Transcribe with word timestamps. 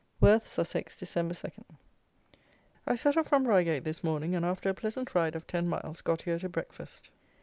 Worth 0.19 0.47
(Sussex), 0.47 0.97
December 0.97 1.35
2. 1.35 1.51
I 2.87 2.95
set 2.95 3.17
off 3.17 3.27
from 3.27 3.47
Reigate 3.47 3.83
this 3.83 4.03
morning, 4.03 4.33
and 4.33 4.43
after 4.43 4.67
a 4.67 4.73
pleasant 4.73 5.13
ride 5.13 5.35
of 5.35 5.45
ten 5.45 5.67
miles, 5.67 6.01
got 6.01 6.23
here 6.23 6.39
to 6.39 6.49
breakfast. 6.49 7.11